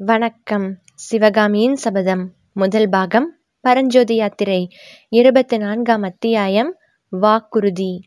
வணக்கம். 0.00 0.76
சிவகாமியின் 0.94 1.74
சபதம் 1.74 2.30
முதல் 2.52 2.88
பாகம் 2.88 3.38
பரஞ்சோதி 3.60 4.14
யாத்திரை 4.14 4.68
இருபத்தி 5.08 5.58
நான்காம் 5.58 6.02
அத்தியாயம் 6.02 6.76
வாக்குறுதி. 7.10 8.00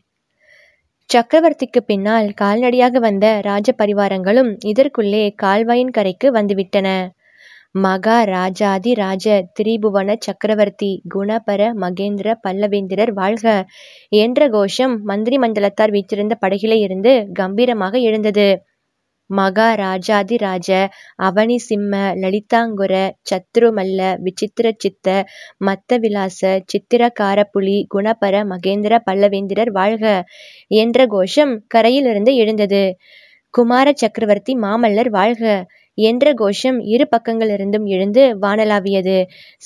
சக்கரவர்த்திக்கு 1.14 1.80
பின்னால் 1.86 2.32
கால்நடையாக 2.34 2.98
வந்த 2.98 3.40
ராஜ 3.40 3.74
பரிவாரங்களும் 3.78 4.56
இதற்குள்ளே 4.66 5.34
கால்வாயின் 5.42 5.90
கரைக்கு 5.90 6.32
வந்துவிட்டன. 6.32 7.08
மகா 7.70 8.22
ராஜாதி 8.22 8.94
ராஜ 8.94 9.46
திரிபுவன 9.60 10.16
சக்கரவர்த்தி 10.18 11.02
குணபர 11.08 11.74
மகேந்திர 11.74 12.34
பல்லவேந்திரர் 12.48 13.10
வாழ்க 13.10 13.66
என்ற 14.08 14.48
கோஷம் 14.48 15.02
மந்திரி 15.02 15.38
மண்டலத்தார் 15.38 15.90
வீற்றிருந்த 15.90 16.38
படகிலே 16.46 16.78
இருந்து 16.78 17.28
கம்பீரமாக 17.32 17.98
எழுந்தது. 17.98 18.62
மகாராஜாதிராஜ 19.30 20.68
அவனி 21.22 21.56
சிம்ம 21.58 21.92
லலிதாங்குர 22.14 22.92
சத்ருமல்ல 23.30 24.00
விசித்திர 24.18 24.72
சித்த 24.76 25.06
மத்தவிலாச 25.66 26.40
சித்திரக்காரப்புலி 26.72 27.78
குணபர 27.88 28.44
மகேந்திர 28.44 28.98
பல்லவேந்திரர் 29.10 29.70
வாழ்க 29.70 30.04
என்ற 30.76 31.06
கோஷம் 31.06 31.54
கரையிலிருந்து 31.68 32.34
எழுந்தது. 32.34 32.82
குமார 33.54 33.92
சக்கரவர்த்தி 33.94 34.54
மாமல்லர் 34.56 35.10
வாழ்க 35.10 35.44
என்ற 35.98 36.32
கோஷம் 36.34 36.78
இரு 36.86 37.08
பக்கங்களிலிருந்தும் 37.10 37.86
எழுந்து 37.86 38.22
வானலாவியது. 38.42 39.16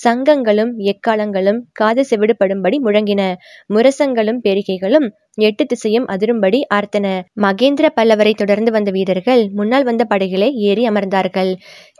சங்கங்களும் 0.04 0.72
எக்காலங்களும் 0.92 1.60
காது 1.72 2.02
செவிடுபடும்படி 2.10 2.78
முழங்கின. 2.84 3.22
முரசங்களும் 3.66 4.40
பேரிகைகளும் 4.44 5.08
எட்டு 5.38 5.64
திசையும் 5.66 6.06
அதிரும்படி 6.06 6.58
ஆர்த்தன. 6.74 7.06
மகேந்திர 7.42 7.86
பல்லவரை 7.96 8.32
தொடர்ந்து 8.34 8.70
வந்த 8.72 8.90
வீரர்கள் 8.90 9.42
முன்னால் 9.52 9.84
வந்த 9.84 10.04
படைகளை 10.04 10.48
ஏறி 10.54 10.84
அமர்ந்தார்கள். 10.88 11.52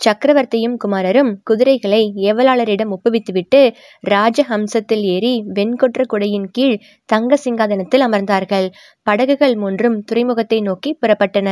சக்கரவர்த்தியும் 0.04 0.76
குமாரரும் 0.84 1.30
குதிரைகளை 1.42 2.02
ஏவலாளரிடம் 2.22 2.92
ஒப்புவித்துவிட்டு 2.96 3.62
ராஜஹம்சத்தில் 4.10 5.04
ஏறி 5.14 5.34
வெண்கொற்ற 5.54 6.04
குடையின் 6.08 6.48
கீழ் 6.50 6.76
தங்க 7.04 7.38
சிங்காதனத்தில் 7.44 8.06
அமர்ந்தார்கள். 8.08 8.68
படகுகள் 9.02 9.56
மூன்றும் 9.56 9.98
துறைமுகத்தை 10.04 10.60
நோக்கி 10.60 10.92
புறப்பட்டன. 11.00 11.48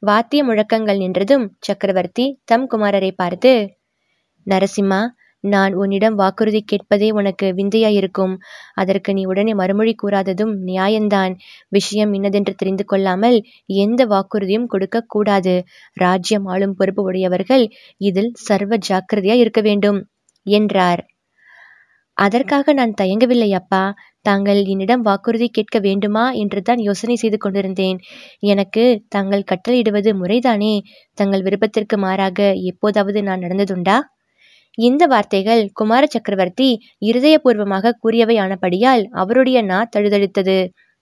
வாத்திய 0.00 0.42
முழக்கங்கள் 0.44 0.98
நின்றதும் 0.98 1.46
சக்கரவர்த்தி 1.60 2.26
தம் 2.44 2.68
குமாரரை 2.70 3.10
பார்த்து 3.16 3.52
நரசிம்மா 4.46 5.00
நான் 5.44 5.72
உன்னிடம் 5.74 6.14
வாக்குறுதி 6.14 6.60
கேட்பதே 6.62 7.08
உனக்கு 7.10 7.46
விந்தையாயிருக்கும். 7.52 8.34
அதற்கு 8.74 9.12
நீ 9.12 9.24
உடனே 9.24 9.54
மறுமொழி 9.54 9.94
கூறாததும் 10.02 10.52
நியாயந்தான். 10.64 11.34
விஷயம் 11.68 12.12
இன்னதென்று 12.12 12.54
தெரிந்து 12.54 12.84
கொள்ளாமல் 12.84 13.38
எந்த 13.66 14.06
வாக்குறுதியும் 14.06 14.66
கொடுக்கக்கூடாது 14.66 15.54
ராஜ்யம் 15.96 16.46
ஆளும் 16.46 16.74
பொறுப்பு 16.74 17.02
உடையவர்கள் 17.02 17.64
இதில் 18.00 18.32
சர்வ 18.40 18.78
ஜாக்கிரதையாய் 18.88 19.38
இருக்க 19.38 19.60
வேண்டும் 19.60 20.00
என்றார். 20.46 21.02
அதற்காக 22.16 22.72
நான் 22.72 22.98
தயங்கவில்லை 23.00 23.50
அப்பா. 23.52 23.82
தாங்கள் 24.20 24.60
என்னிடம் 24.64 25.00
வாக்குறுதி 25.00 25.48
கேட்க 25.48 25.78
வேண்டுமா 25.78 26.24
என்றுதான் 26.32 26.78
யோசனை 26.78 27.16
செய்து 27.16 27.38
கொண்டிருந்தேன். 27.38 27.98
எனக்கு 28.44 28.84
தாங்கள் 29.08 29.48
கட்டளையிடுவது 29.50 30.10
முறைதானே? 30.14 30.74
தங்கள் 31.18 31.42
விருப்பத்திற்கு 31.42 31.98
மாறாக 31.98 32.38
எப்போதாவது 32.64 33.22
நான் 33.22 33.40
நடந்ததுண்டா? 33.40 33.96
இந்த 34.78 35.06
வார்த்தைகள் 35.06 35.70
குமார 35.72 36.06
சக்கரவர்த்தி 36.06 36.68
இருதயபூர்வமாக 37.06 37.92
கூறியவை 38.00 38.36
ஆனபடியால் 38.38 39.04
அவருடைய 39.12 39.62
நா 39.62 39.88
தழுதழுத்தது. 39.96 40.56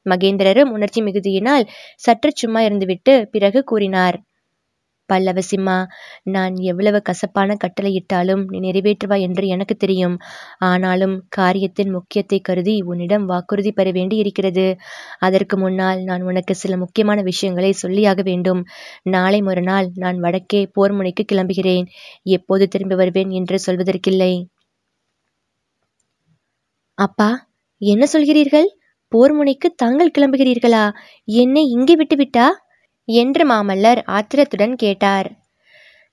மகேந்திரரும் 0.06 0.70
உணர்ச்சி 0.70 1.02
மிகுதியினால் 1.02 1.64
சற்று 1.96 2.30
சும்மா 2.34 2.60
இருந்துவிட்டு 2.60 3.14
பிறகு 3.30 3.64
கூறினார். 3.64 4.16
பல்லவசிம்மா 5.12 5.77
நான் 6.34 6.55
எவ்வளவு 6.70 6.98
கசப்பான 7.03 7.56
கட்டளையிட்டாலும் 7.64 8.42
நீ 8.53 8.58
நிறைவேற்றுவாய் 8.66 9.25
என்று 9.27 9.47
எனக்கு 9.47 9.77
தெரியும். 9.77 10.17
ஆனாலும் 10.70 11.17
காரியத்தின் 11.39 11.92
முக்கியத்தை 11.97 12.41
கருதி 12.41 12.77
உன்னிடம் 12.91 13.25
வாக்குறுதி 13.25 13.72
பெற 13.72 13.89
வேண்டி 13.98 14.17
இருக்கிறது 14.17 14.67
அதற்கு 15.18 15.57
முன்னால் 15.57 16.01
நான் 16.02 16.23
உனக்கு 16.23 16.55
சில 16.55 16.77
முக்கியமான 16.77 17.18
விஷயங்களை 17.23 17.73
சொல்லியாக 17.83 18.20
வேண்டும். 18.23 18.62
நாளை 19.17 19.40
மறுநாள் 19.42 19.89
நான் 19.96 20.18
வடக்கே 20.18 20.62
போர் 20.73 20.92
முனைக்கு 20.92 21.24
கிளம்புகிறேன். 21.24 21.86
எப்போது 22.36 22.67
திரும்பி 22.68 22.98
வருவேன் 23.02 23.30
என்று 23.40 23.58
சொல்வதற்கில்லை. 23.67 24.33
அப்பா 26.98 27.29
என்ன 27.80 28.05
சொல்கிறீர்கள்? 28.13 28.68
போர் 29.13 29.33
முனைக்கு 29.33 29.68
தாங்கள் 29.83 30.14
கிளம்புகிறீர்களா? 30.17 30.83
என்னை 31.29 31.63
இங்கே 31.77 31.95
விட்டுவிட்டா? 31.96 32.46
என்று 33.05 33.48
மாமல்லர் 33.48 34.02
ஆத்திரத்துடன் 34.05 34.77
கேட்டார். 34.77 35.30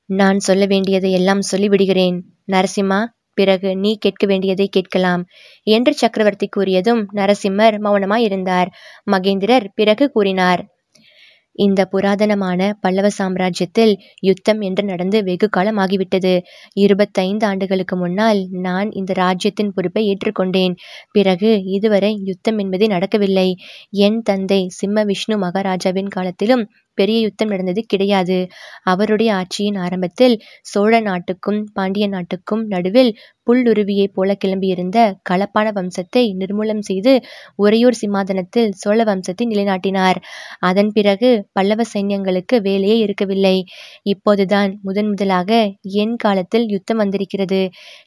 நான் 0.05 0.39
சொல்ல 0.39 0.65
வேண்டியதை 0.65 1.11
எல்லாம் 1.11 1.41
சொல்லிவிடுகிறேன். 1.51 2.19
நரசிம்மா 2.51 3.05
பிறகு 3.33 3.77
நீ 3.77 3.97
கேட்க 3.97 4.27
வேண்டியதை 4.27 4.67
கேட்கலாம் 4.67 5.25
என்று 5.63 5.93
சக்கரவர்த்தி 5.93 6.49
கூறியதும் 6.57 7.05
நரசிம்மர் 7.15 7.75
மௌனமாயிருந்தார். 7.83 8.67
மகேந்திரர் 9.11 9.65
பிறகு 9.75 10.11
கூறினார். 10.11 10.76
இந்த 11.57 11.81
புராதனமான 11.91 12.69
பல்லவ 12.81 13.07
சாம்ராஜ்யத்தில் 13.17 13.93
யுத்தம் 14.21 14.61
என்று 14.61 14.83
நடந்து 14.83 15.17
வெகு 15.23 15.47
காலம் 15.49 15.77
ஆகிவிட்டது 15.77 16.33
இருபத்தைந்து 16.77 17.45
ஆண்டுகளுக்கு 17.47 17.97
முன்னால் 17.97 18.41
நான் 18.59 18.89
இந்த 18.91 19.13
ராஜ்யத்தின் 19.13 19.73
பொறுப்பை 19.73 20.03
ஏற்றுக்கொண்டேன். 20.07 20.75
பிறகு 21.11 21.51
இதுவரை 21.69 22.11
யுத்தம் 22.23 22.57
என்பதே 22.57 22.87
நடக்கவில்லை. 22.87 23.49
என் 23.99 24.19
தந்தை 24.21 24.61
சிம்ம 24.71 25.03
விஷ்ணு 25.03 25.37
மகாராஜாவின் 25.37 26.07
காலத்திலும் 26.07 26.65
பெரிய 26.97 27.17
யுத்தம் 27.19 27.47
நடந்தது 27.47 27.81
கிடையாது. 27.85 28.37
அவருடைய 28.83 29.29
ஆட்சியின் 29.33 29.77
ஆரம்பத்தில் 29.77 30.35
சோழ 30.63 30.99
நாட்டுக்கும் 31.01 31.61
பாண்டிய 31.73 32.07
நாட்டுக்கும் 32.07 32.63
நடுவில் 32.67 33.11
புல்லுருவியைப் 33.47 34.13
போல 34.13 34.29
கிளம்பியிருந்த 34.45 34.97
களப்பான 35.29 35.67
வம்சத்தை 35.71 36.23
நிர்மூலம் 36.39 36.81
செய்து 36.81 37.13
உறையூர் 37.55 37.97
சிம்மாதனத்தில் 38.01 38.69
சோழ 38.73 38.97
வம்சத்தை 39.03 39.45
நிலைநாட்டினார். 39.47 40.17
அதன் 40.61 40.91
பிறகு 40.93 41.29
பல்லவ 41.53 41.83
சைன்யங்களுக்கு 41.93 42.57
வேலையே 42.61 42.97
இருக்கவில்லை. 42.97 43.55
இப்போதுதான் 44.03 44.73
முதன் 44.81 45.09
முதலாக 45.09 45.51
என் 46.03 46.15
காலத்தில் 46.15 46.67
யுத்தம் 46.69 46.97
வந்திருக்கிறது. 46.97 47.61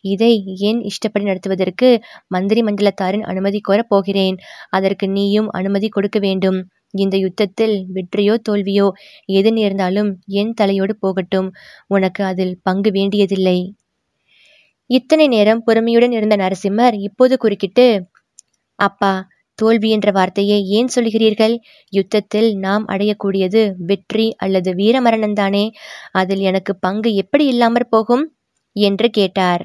இதை 0.06 0.32
என் 0.62 0.82
இஷ்டப்படி 0.82 1.24
நடத்துவதற்கு 1.24 1.90
மந்திரி 2.28 2.62
மண்டலத்தாரின் 2.62 3.26
அனுமதி 3.26 3.60
கோரப் 3.68 3.88
போகிறேன். 3.88 4.38
அதற்கு 4.70 5.08
நீயும் 5.10 5.48
அனுமதி 5.52 5.88
கொடுக்க 5.88 6.18
வேண்டும். 6.18 6.60
இந்த 6.94 7.16
யுத்தத்தில் 7.16 7.76
வெற்றியோ 7.94 8.34
தோல்வியோ 8.48 8.86
எது 9.30 9.52
நேர்ந்தாலும் 9.52 10.10
என் 10.32 10.54
தலையோடு 10.54 10.94
போகட்டும். 10.98 11.48
உனக்கு 11.86 12.24
அதில் 12.24 12.54
பங்கு 12.62 12.90
வேண்டியதில்லை. 12.90 13.58
இத்தனை 14.90 15.26
நேரம் 15.28 15.64
பொறுமையுடன் 15.66 16.12
இருந்த 16.12 16.36
நரசிம்மர் 16.36 16.96
இப்போது 17.00 17.36
குறுக்கிட்டு 17.36 17.86
அப்பா 18.78 19.12
தோல்வி 19.58 19.88
என்ற 19.90 20.10
வார்த்தையை 20.10 20.58
ஏன் 20.68 20.90
சொல்கிறீர்கள் 20.94 21.54
யுத்தத்தில் 21.92 22.48
நாம் 22.56 22.84
அடையக்கூடியது 22.86 23.62
வெற்றி 23.80 24.26
அல்லது 24.36 24.70
வீரமரணம்தானே. 24.74 25.64
அதில் 26.12 26.40
எனக்கு 26.40 26.76
பங்கு 26.76 27.14
எப்படி 27.14 27.46
இல்லாமற் 27.46 27.90
போகும்? 27.90 28.24
என்று 28.76 29.10
கேட்டார். 29.10 29.62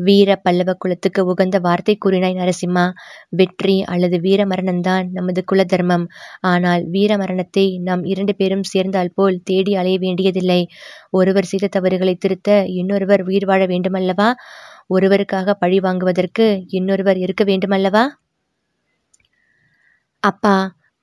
வீர 0.00 0.36
பல்லவ 0.36 0.70
குலத்துக்கு 0.74 1.20
உகந்த 1.24 1.56
வார்த்தை 1.58 1.94
கூறினாய் 1.96 2.36
நரசிம்மா. 2.38 2.84
வெற்றி 3.30 3.76
அல்லது 3.84 4.16
வீர 4.20 4.40
மரணம்தான் 4.46 5.06
நமது 5.12 5.44
குல 5.44 5.64
தர்மம். 5.64 6.06
ஆனால் 6.40 6.84
வீர 6.86 7.16
மரணத்தை 7.16 7.66
நாம் 7.78 8.04
இரண்டு 8.04 8.34
பேரும் 8.34 8.64
சேர்ந்தால் 8.64 9.14
போல் 9.14 9.38
தேடி 9.42 9.74
அலைய 9.74 9.98
வேண்டியதில்லை. 9.98 10.60
ஒருவர் 11.10 11.44
செய்த 11.44 11.68
தவறுகளை 11.68 12.14
திருத்த 12.14 12.50
இன்னொருவர் 12.74 13.22
உயிர் 13.22 13.44
வாழ 13.44 13.62
வேண்டுமல்லவா? 13.66 14.28
ஒருவருக்காக 14.88 15.54
பழி 15.54 15.80
வாங்குவதற்கு 15.80 16.46
இன்னொருவர் 16.70 17.18
இருக்க 17.18 17.44
வேண்டுமல்லவா? 17.44 18.04
அப்பா 20.22 20.56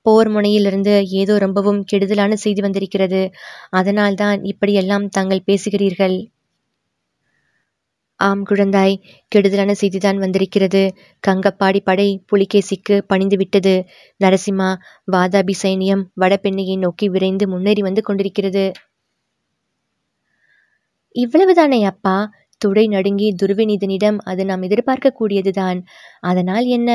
போர் 0.06 0.28
முனையிலிருந்து 0.28 0.92
ஏதோ 1.12 1.34
ரொம்பவும் 1.38 1.80
கெடுதலான 1.84 2.32
செய்தி 2.36 2.60
வந்திருக்கிறது. 2.60 3.22
அதனால்தான் 3.70 4.38
இப்படியெல்லாம் 4.44 5.06
தாங்கள் 5.08 5.46
பேசுகிறீர்கள். 5.46 6.16
ஆம் 8.20 8.44
குழந்தாய் 8.50 8.94
கெடுதலான 9.28 9.74
செய்திதான் 9.80 10.16
வந்திருக்கிறது. 10.16 10.80
கங்கப்பாடி 11.26 11.80
படை 11.80 12.22
புலிகேசிக்கு 12.32 13.02
பணிந்து 13.06 13.36
விட்டது. 13.36 13.74
நரசிம்மா 14.24 14.68
வாதாபி 15.12 15.54
சைனியம் 15.62 16.02
வடபெண்ணையை 16.20 16.78
நோக்கி 16.78 17.08
விரைந்து 17.08 17.48
முன்னேறி 17.48 17.82
வந்து 17.82 18.02
கொண்டிருக்கிறது. 18.02 18.64
இவ்வளவுதானே 21.16 21.84
அப்பா? 21.84 22.16
துடை 22.60 22.86
நடுங்கி 22.86 23.34
துருவிநீதனிடம் 23.42 24.16
அது 24.24 24.44
நாம் 24.44 24.62
எதிர்பார்க்கக்கூடியதுதான். 24.62 25.78
அதனால் 26.20 26.66
என்ன? 26.66 26.90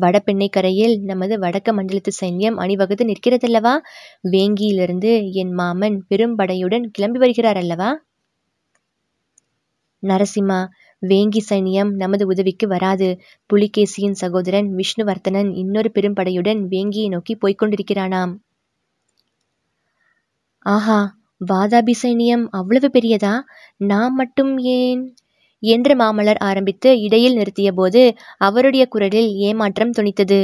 வடபெண்ணை 0.00 0.48
கரையில் 0.48 1.00
நமது 1.02 1.38
வடக்கு 1.38 1.72
மண்டலத்து 1.72 2.12
சைன்யம் 2.20 2.56
அணிவகுத்து 2.56 3.04
நிற்கிறதல்லவா? 3.04 3.74
வேங்கியிலிருந்து 4.30 5.32
என் 5.32 5.52
மாமன் 5.52 6.04
பெரும்படையுடன் 6.10 6.86
கிளம்பி 6.90 7.18
வருகிறார் 7.18 7.56
அல்லவா 7.56 7.90
நரசிம்மா 10.04 10.60
வேங்கி 11.02 11.42
சைனியம் 11.50 11.90
நமது 11.94 12.26
உதவிக்கு 12.26 12.68
வராது. 12.68 13.08
புலிகேசியின் 13.50 14.18
சகோதரன் 14.22 14.70
விஷ்ணுவர்த்தனன் 14.76 15.52
இன்னொரு 15.54 15.90
பெரும்படையுடன் 15.94 16.62
வேங்கியை 16.68 17.08
நோக்கி 17.08 17.36
போய்க் 17.36 17.60
கொண்டிருக்கிறானாம் 17.62 18.34
ஆஹா 20.66 20.98
வாதாபி 21.40 21.94
சைனியம் 22.02 22.44
அவ்வளவு 22.50 22.88
பெரியதா? 22.88 23.32
நாம் 23.84 24.14
மட்டும் 24.14 24.52
ஏன்? 24.74 25.02
என்று 25.62 25.94
மாமல்லர் 25.96 26.40
ஆரம்பித்து 26.40 27.00
இடையில் 27.00 27.36
நிறுத்தியபோது 27.36 28.02
அவருடைய 28.38 28.84
குரலில் 28.86 29.30
ஏமாற்றம் 29.40 29.90
துணித்தது. 29.90 30.40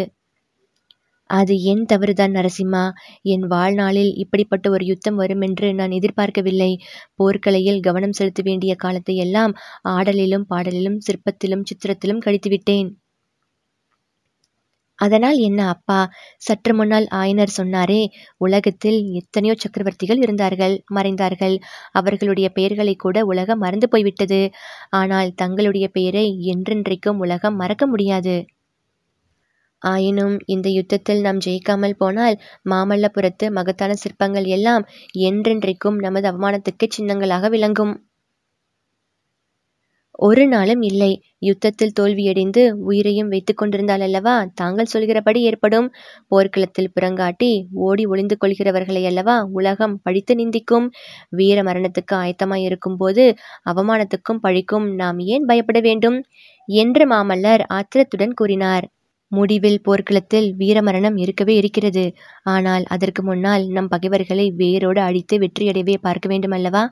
அது 1.31 1.55
என் 1.65 1.83
தவறுதான் 1.85 2.35
நரசிம்மா? 2.35 2.83
என் 3.25 3.45
வாழ்நாளில் 3.47 4.13
இப்படிப்பட்ட 4.17 4.71
ஒரு 4.71 4.85
யுத்தம் 4.85 5.17
வருமென்று 5.17 5.69
நான் 5.75 5.97
எதிர்பார்க்கவில்லை. 5.99 6.71
போர்க்கலையில் 7.17 7.81
கவனம் 7.81 8.17
செலுத்த 8.21 8.43
வேண்டிய 8.45 8.75
காலத்தை 8.77 9.17
எல்லாம் 9.19 9.55
ஆடலிலும் 9.91 10.49
பாடலிலும் 10.51 10.99
சிற்பத்திலும் 11.09 11.67
சித்திரத்திலும் 11.71 12.25
கழித்துவிட்டேன். 12.27 12.91
அதனால் 14.99 15.39
என்ன 15.39 15.61
அப்பா? 15.69 15.99
சற்று 16.39 16.73
முன்னால் 16.75 17.07
ஆயனர் 17.13 17.55
சொன்னாரே 17.59 18.01
உலகத்தில் 18.39 18.99
எத்தனையோ 19.13 19.55
சக்கரவர்த்திகள் 19.57 20.21
இருந்தார்கள் 20.21 20.75
மறைந்தார்கள். 20.95 21.57
அவர்களுடைய 21.93 22.49
பெயர்களை 22.51 22.95
கூட 22.97 23.25
உலகம் 23.25 23.59
மறந்து 23.59 23.89
போய்விட்டது. 23.89 24.43
ஆனால் 24.93 25.35
தங்களுடைய 25.35 25.89
பெயரை 25.89 26.27
என்றென்றைக்கும் 26.55 27.23
உலகம் 27.27 27.57
மறக்க 27.57 27.87
முடியாது. 27.87 28.37
ஆயினும் 29.83 30.39
இந்த 30.47 30.69
யுத்தத்தில் 30.69 31.21
நாம் 31.21 31.39
ஜெயிக்காமல் 31.39 31.99
போனால் 31.99 32.41
மாமல்லபுரத்து 32.71 33.51
மகத்தான 33.51 33.95
சிற்பங்கள் 33.95 34.45
எல்லாம் 34.45 34.85
என்றென்றைக்கும் 35.21 35.95
நமது 35.95 36.31
அவமானத்துக்கு 36.31 36.89
சின்னங்களாக 36.99 37.49
விளங்கும். 37.49 38.09
ஒரு 40.19 40.49
நாளும் 40.49 40.83
இல்லை. 40.83 41.23
யுத்தத்தில் 41.39 41.95
தோல்வியடைந்து 42.01 42.71
உயிரையும் 42.81 43.29
வைத்துக் 43.29 43.57
கொண்டிருந்தால் 43.57 44.01
அல்லவா? 44.01 44.47
தாங்கள் 44.55 44.85
சொல்கிறபடி 44.85 45.43
ஏற்படும். 45.43 45.93
போர்க்களத்தில் 46.29 46.93
புறங்காட்டி 47.01 47.51
ஓடி 47.73 48.07
ஒளிந்து 48.07 48.37
கொள்கிறவர்களை 48.37 49.07
அல்லவா? 49.07 49.43
உலகம் 49.53 50.01
பழித்து 50.03 50.35
நிந்திக்கும். 50.35 50.89
வீர 51.31 51.63
மரணத்துக்கு 51.63 52.15
ஆயத்தமாய் 52.17 52.63
இருக்கும் 52.63 52.97
போது 52.97 53.37
அவமானத்துக்கும் 53.65 54.43
பழிக்கும் 54.43 54.95
நாம் 54.95 55.19
ஏன் 55.19 55.45
பயப்பட 55.45 55.81
வேண்டும்? 55.81 56.19
என்று 56.69 57.07
மாமல்லர் 57.09 57.61
ஆத்திரத்துடன் 57.69 58.35
கூறினார். 58.35 58.87
முடிவில் 59.33 59.83
போர்க்களத்தில் 59.83 60.49
வீரமரணம் 60.55 61.17
இருக்கவே 61.17 61.55
இருக்கிறது. 61.57 62.05
ஆனால் 62.45 62.85
அதற்கு 62.89 63.23
முன்னால் 63.23 63.65
நம் 63.67 63.89
பகைவர்களை 63.89 64.47
வேரோடு 64.51 65.01
அழித்து 65.01 65.39
வெற்றியடைவே 65.39 65.95
பார்க்க 66.01 66.29
வேண்டுமல்லவா? 66.29 66.85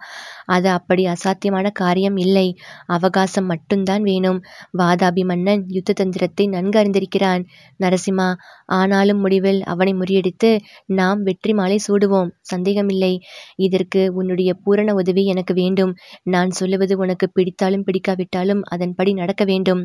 அது 0.47 0.69
அப்படி 0.69 1.05
அசாத்தியமான 1.07 1.71
காரியம் 1.73 2.17
இல்லை. 2.17 2.47
அவகாசம் 2.87 3.47
மட்டும்தான் 3.47 4.03
வேணும். 4.03 4.41
வாதாபி 4.79 5.25
மன்னன் 5.25 5.65
யுத்த 5.69 5.93
தந்திரத்தை 5.93 6.47
நன்கு 6.47 6.79
அறிந்திருக்கிறான். 6.79 7.45
நரசிம்மா 7.81 8.29
ஆனாலும் 8.67 9.21
முடிவில் 9.21 9.61
அவனை 9.63 9.95
முறியடித்து 9.95 10.53
நாம் 10.87 11.23
வெற்றி 11.23 11.53
மாலை 11.53 11.79
சூடுவோம். 11.89 12.31
சந்தேகமில்லை. 12.41 13.13
இதற்கு 13.57 14.03
உன்னுடைய 14.15 14.51
பூரண 14.65 14.95
உதவி 14.95 15.25
எனக்கு 15.27 15.55
வேண்டும். 15.55 15.95
நான் 16.23 16.51
சொல்லுவது 16.51 16.97
உனக்கு 16.99 17.29
பிடித்தாலும் 17.33 17.87
பிடிக்காவிட்டாலும் 17.87 18.63
அதன்படி 18.69 19.13
நடக்க 19.13 19.45
வேண்டும். 19.45 19.83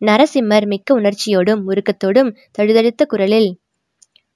நரசிம்மர் 0.00 0.66
மிக்க 0.66 0.98
உணர்ச்சியோடும் 1.00 1.64
உருக்கத்தோடும் 1.68 2.30
தழுதழுத்த 2.58 3.04
குரலில் 3.06 3.50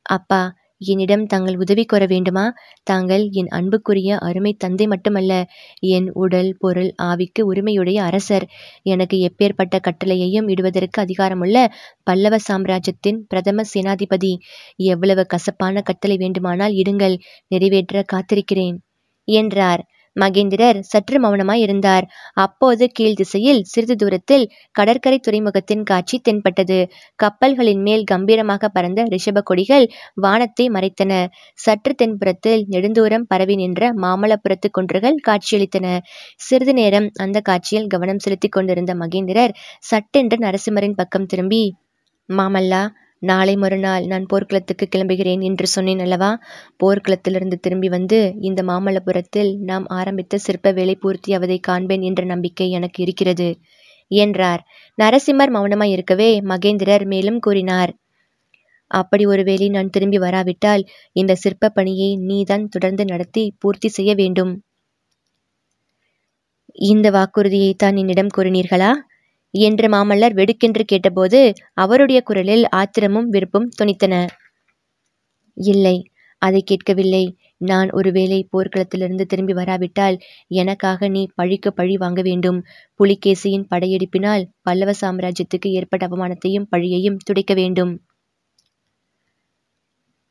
அப்பா 0.06 0.42
என்னிடம் 0.80 1.24
தாங்கள் 1.26 1.56
உதவி 1.56 1.82
கோர 1.84 2.04
வேண்டுமா? 2.06 2.42
தாங்கள் 2.82 3.24
என் 3.30 3.50
அன்புக்குரிய 3.50 4.16
அருமை 4.18 4.52
தந்தை 4.54 4.86
மட்டுமல்ல 4.86 5.32
என் 5.88 6.08
உடல் 6.14 6.50
பொருள் 6.58 6.88
ஆவிக்கு 7.02 7.42
உரிமையுடைய 7.50 7.98
அரசர். 8.02 8.46
எனக்கு 8.84 9.16
எப்பேற்பட்ட 9.28 9.78
கட்டளையையும் 9.80 10.48
இடுவதற்கு 10.48 11.00
அதிகாரமுள்ள 11.02 11.56
பல்லவ 12.02 12.40
சாம்ராஜ்யத்தின் 12.48 13.20
பிரதம 13.28 13.64
சேனாதிபதி. 13.74 14.32
எவ்வளவு 14.86 15.24
கசப்பான 15.26 15.82
கட்டளை 15.82 16.16
வேண்டுமானால் 16.16 16.74
இடுங்கள் 16.74 17.16
நிறைவேற்ற 17.50 18.04
காத்திருக்கிறேன் 18.12 18.76
என்றார். 19.28 19.84
மகேந்திரர் 20.16 20.78
சற்று 20.82 21.18
மௌனமாய் 21.20 21.62
இருந்தார் 21.62 22.06
அப்போது 22.34 22.84
கீழ் 22.92 23.16
திசையில் 23.16 23.62
சிறிது 23.64 23.94
தூரத்தில் 23.96 24.44
கடற்கரை 24.74 25.18
துறைமுகத்தின் 25.18 25.82
காட்சி 25.82 26.18
தென்பட்டது. 26.18 26.78
கப்பல்களின் 27.18 27.82
மேல் 27.82 28.04
கம்பீரமாக 28.04 28.68
பறந்த 28.68 29.06
ரிஷப 29.12 29.42
கொடிகள் 29.42 29.86
வானத்தை 30.16 30.66
மறைத்தன. 30.70 31.12
சற்று 31.58 31.94
தென்புறத்தில் 31.94 32.64
நெடுந்தூரம் 32.70 33.26
பரவி 33.28 33.56
நின்ற 33.56 33.92
மாமல்லபுரத்து 33.96 34.70
குன்றுகள் 34.70 35.18
காட்சியளித்தன. 35.28 35.86
சிறிது 36.40 36.74
நேரம் 36.74 37.08
அந்த 37.16 37.40
காட்சியில் 37.40 37.86
கவனம் 37.86 38.18
செலுத்திக் 38.18 38.52
கொண்டிருந்த 38.52 38.94
மகேந்திரர் 38.94 39.54
சட்டென்று 39.82 40.38
நரசிம்மரின் 40.38 40.98
பக்கம் 40.98 41.26
திரும்பி 41.26 41.62
மாமல்லா 42.28 42.82
நாளை 43.22 43.54
மறுநாள் 43.56 44.04
நான் 44.06 44.24
போர்க்களத்துக்கு 44.26 44.86
கிளம்புகிறேன் 44.88 45.40
என்று 45.40 45.66
சொன்னேன் 45.66 45.98
அல்லவா? 45.98 46.30
போர்க்களத்திலிருந்து 46.76 47.56
திரும்பி 47.60 47.88
வந்து 47.88 48.18
இந்த 48.40 48.60
மாமல்லபுரத்தில் 48.62 49.50
நாம் 49.60 49.86
ஆரம்பித்த 49.90 50.38
சிற்ப 50.38 50.72
வேலை 50.72 50.94
பூர்த்தியாவதை 51.02 51.58
காண்பேன் 51.60 52.00
என்ற 52.00 52.22
நம்பிக்கை 52.24 52.68
எனக்கு 52.70 53.00
இருக்கிறது 53.02 53.48
என்றார். 54.10 54.62
நரசிம்மர் 54.98 55.52
மௌனமாய் 55.54 55.90
இருக்கவே 55.90 56.30
மகேந்திரர் 56.44 57.04
மேலும் 57.04 57.38
கூறினார் 57.38 57.92
அப்படி 58.90 59.24
ஒருவேளை 59.26 59.66
நான் 59.68 59.90
திரும்பி 59.90 60.18
வராவிட்டால் 60.18 60.82
இந்த 61.16 61.32
சிற்ப 61.34 61.70
பணியை 61.70 62.10
நீதான் 62.28 62.66
தொடர்ந்து 62.68 63.04
நடத்தி 63.04 63.44
பூர்த்தி 63.58 63.88
செய்ய 63.88 64.12
வேண்டும். 64.14 64.52
இந்த 66.90 67.06
வாக்குறுதியை 67.10 67.72
தான் 67.74 67.96
என்னிடம் 67.96 68.34
கூறினீர்களா? 68.36 68.90
என்று 69.54 69.88
மாமல்லர் 69.88 70.34
வெடுக்கென்று 70.34 70.84
கேட்டபோது 70.84 71.40
அவருடைய 71.74 72.22
குரலில் 72.22 72.64
ஆத்திரமும் 72.68 73.28
விருப்பும் 73.28 73.68
துணித்தன 73.78 74.14
இல்லை 75.56 75.96
அதை 76.42 76.62
கேட்கவில்லை. 76.62 77.24
நான் 77.56 77.90
ஒருவேளை 77.90 78.38
போர்க்களத்திலிருந்து 78.52 79.24
திரும்பி 79.24 79.52
வராவிட்டால் 79.52 80.16
எனக்காக 80.54 81.08
நீ 81.08 81.22
பழிக்கு 81.34 81.72
பழி 81.72 81.96
வாங்க 81.96 82.22
வேண்டும். 82.22 82.58
புலிகேசியின் 83.00 83.68
படையெடுப்பினால் 83.68 84.44
பல்லவ 84.62 84.92
சாம்ராஜ்யத்துக்கு 85.00 85.70
ஏற்பட்ட 85.72 86.06
அவமானத்தையும் 86.06 86.68
பழியையும் 86.70 87.20
துடைக்க 87.24 87.54
வேண்டும். 87.54 87.92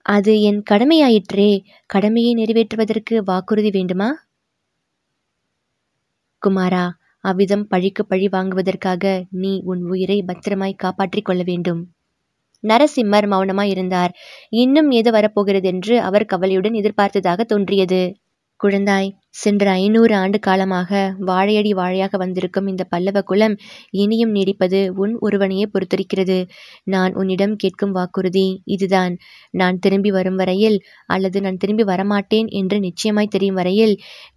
அது 0.06 0.42
என் 0.42 0.62
கடமையாயிற்றே. 0.70 1.50
கடமையை 1.86 2.34
நிறைவேற்றுவதற்கு 2.36 3.18
வாக்குறுதி 3.24 3.70
வேண்டுமா? 3.70 4.10
குமாரா 6.42 6.86
அவ்விதம் 7.24 7.66
பழிக்கு 7.68 8.06
பழி 8.06 8.28
வாங்குவதற்காக 8.28 9.04
நீ 9.32 9.62
உன் 9.64 9.84
உயிரை 9.86 10.24
பத்திரமாய் 10.24 10.74
காப்பாற்றிக் 10.76 11.26
கொள்ள 11.26 11.44
வேண்டும். 11.44 11.82
நரசிம்மர் 12.64 13.28
மௌனமாய் 13.28 13.70
இருந்தார் 13.70 14.14
இன்னும் 14.50 14.92
ஏது 14.92 15.12
வரப்போகிறதென்று 15.12 15.98
அவர் 16.00 16.26
கவலையுடன் 16.26 16.74
எதிர்பார்த்ததாக 16.74 17.46
தோன்றியது. 17.46 18.02
குழந்தாய் 18.62 19.10
சென்ற 19.32 19.66
ஐநூறு 19.74 20.14
ஆண்டு 20.16 20.38
காலமாக 20.40 20.90
வாழையடி 21.20 21.72
வாழையாக 21.74 22.18
வந்திருக்கும் 22.18 22.68
இந்த 22.68 22.84
பல்லவ 22.84 23.22
குலம் 23.22 23.56
இனியும் 23.94 24.34
நீடிப்பது 24.36 24.80
உன் 24.94 25.14
ஒருவனையே 25.20 25.66
பொறுத்திருக்கிறது. 25.72 26.38
நான் 26.84 27.14
உன்னிடம் 27.14 27.56
கேட்கும் 27.56 27.92
வாக்குறுதி 27.92 28.46
இதுதான். 28.66 29.14
நான் 29.52 29.80
திரும்பி 29.80 30.12
வரும் 30.12 30.36
வரையில் 30.36 30.78
அல்லது 31.06 31.42
நான் 31.42 31.58
திரும்பி 31.58 31.84
வரமாட்டேன் 31.84 32.50
என்று 32.52 32.80
நிச்சயமாய் 32.80 33.34
தெரியும் 33.36 33.56
வரையில் 33.56 33.96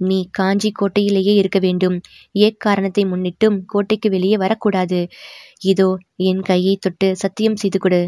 நீ 0.09 0.19
காஞ்சி 0.31 0.71
கோட்டையிலேயே 0.73 1.35
இருக்க 1.35 1.59
வேண்டும். 1.59 1.97
ஏக்காரணத்தை 2.41 3.05
முன்னிட்டும் 3.05 3.59
கோட்டைக்கு 3.67 4.11
வெளியே 4.11 4.37
வரக்கூடாது. 4.37 5.01
இதோ 5.65 5.91
என் 6.23 6.43
கையை 6.43 6.77
தொட்டு 6.77 7.11
சத்தியம் 7.17 7.61
செய்து 7.65 7.79
கொடு. 7.79 8.03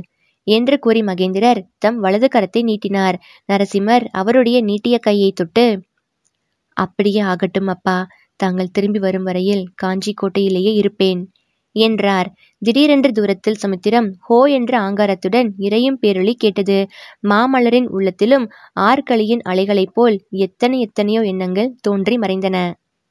என்று 0.47 0.77
கூறி 0.79 1.01
மகேந்திரர் 1.03 1.61
தம் 1.79 1.99
வலது 1.99 2.29
கரத்தை 2.29 2.63
நீட்டினார். 2.63 3.17
நரசிம்மர் 3.49 4.05
அவருடைய 4.13 4.59
நீட்டிய 4.63 4.97
கையை 4.99 5.31
தொட்டு 5.33 5.67
அப்படியே 6.77 7.21
ஆகட்டும் 7.25 7.67
அப்பா. 7.67 7.99
தாங்கள் 8.41 8.73
திரும்பி 8.73 8.99
வரும் 8.99 9.23
வரையில் 9.23 9.65
காஞ்சி 9.75 10.13
கோட்டையிலேயே 10.15 10.73
இருப்பேன் 10.75 11.21
என்றார். 11.77 12.29
திடீரென்று 12.63 13.11
தூரத்தில் 13.13 13.55
சமுத்திரம் 13.55 14.09
ஹோ 14.21 14.39
என்ற 14.51 14.73
ஆங்காரத்துடன் 14.81 15.49
இறையும் 15.59 15.99
பேரொளி 16.03 16.35
கேட்டது. 16.37 16.79
மாமலரின் 17.29 17.89
உள்ளத்திலும் 17.89 18.47
ஆற்களியின் 18.81 19.45
அலைகளைப் 19.49 19.95
போல் 19.95 20.17
எத்தனை 20.39 20.81
எத்தனையோ 20.81 21.23
எண்ணங்கள் 21.23 21.75
தோன்றி 21.81 22.19
மறைந்தன. 22.19 22.59